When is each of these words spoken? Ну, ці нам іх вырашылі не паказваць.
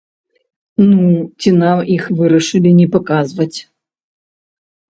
Ну, 0.89 1.03
ці 1.41 1.49
нам 1.63 1.83
іх 1.97 2.03
вырашылі 2.23 2.73
не 2.81 2.87
паказваць. 2.99 3.53